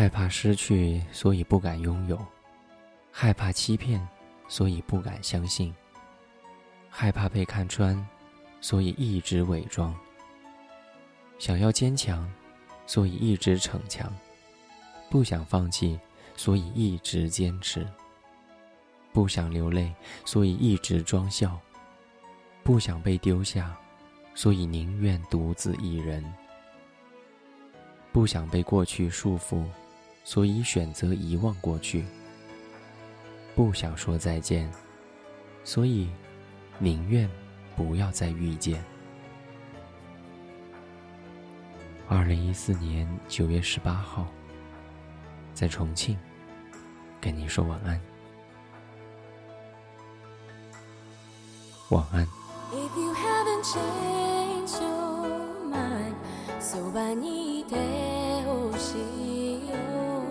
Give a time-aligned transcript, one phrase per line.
[0.00, 2.16] 害怕失去，所以不敢拥有；
[3.12, 4.00] 害怕欺骗，
[4.48, 5.70] 所以不敢相信；
[6.88, 8.08] 害怕被看穿，
[8.62, 9.94] 所以一直伪装。
[11.38, 12.26] 想要坚强，
[12.86, 14.08] 所以一直逞强；
[15.10, 16.00] 不想放弃，
[16.34, 17.82] 所以一直坚持；
[19.12, 19.94] 不想流泪，
[20.24, 21.50] 所以一直装笑；
[22.64, 23.76] 不想被丢下，
[24.34, 26.24] 所以宁愿独自一人。
[28.12, 29.62] 不想被过去束缚，
[30.30, 32.04] 所以选择遗忘过去；
[33.56, 34.70] 不想说再见，
[35.64, 36.08] 所以
[36.78, 37.28] 宁愿
[37.74, 38.80] 不要再遇见。
[42.08, 44.28] 二零一四年九月十八号，
[45.52, 46.16] 在重庆，
[47.20, 48.00] 跟你说晚安，
[51.88, 52.24] 晚安。
[56.60, 57.74] そばにいて
[58.44, 60.29] ほしいよ。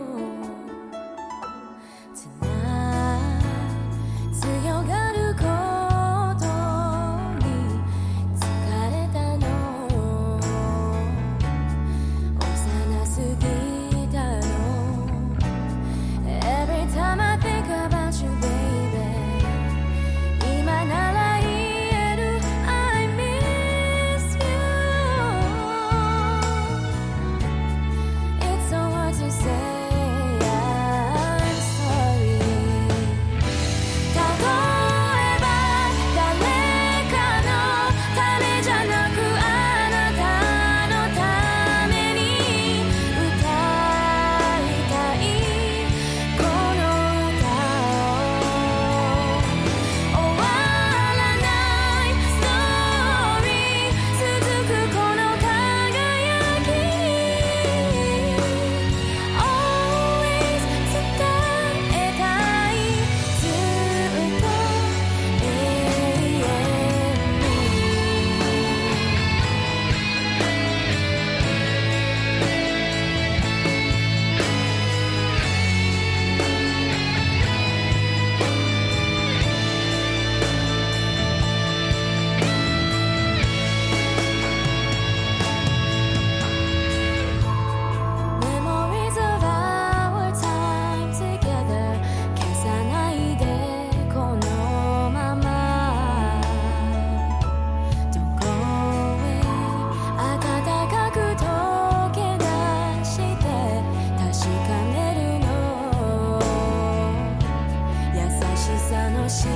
[109.29, 109.47] 静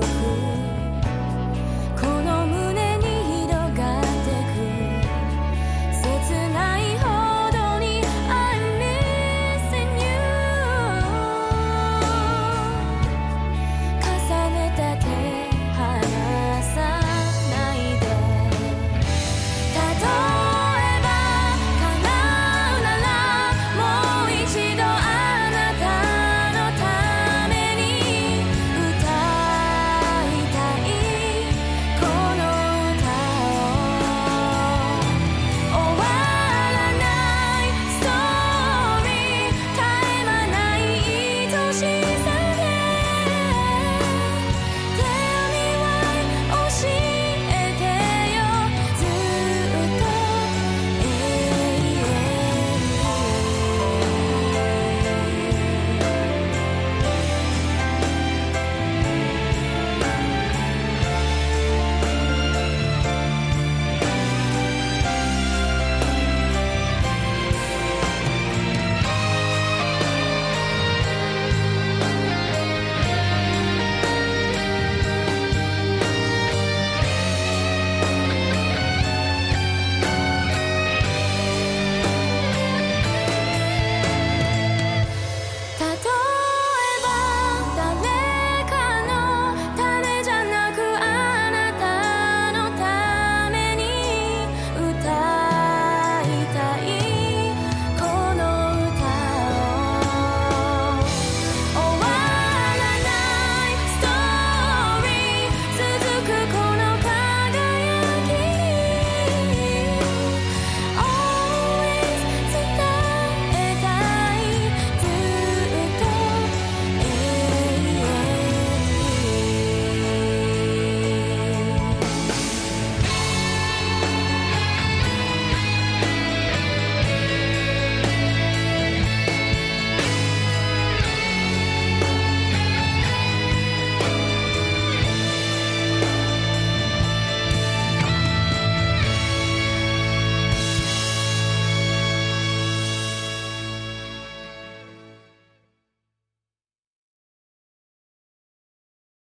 [0.00, 0.19] か